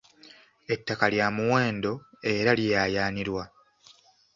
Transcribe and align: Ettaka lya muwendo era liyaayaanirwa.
Ettaka 0.73 1.05
lya 1.13 1.27
muwendo 1.35 1.93
era 2.35 2.51
liyaayaanirwa. 2.59 3.43